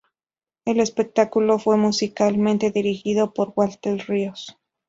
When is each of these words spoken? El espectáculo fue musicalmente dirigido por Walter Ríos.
El 0.65 0.79
espectáculo 0.79 1.59
fue 1.59 1.77
musicalmente 1.77 2.71
dirigido 2.71 3.35
por 3.35 3.53
Walter 3.55 4.03
Ríos. 4.07 4.57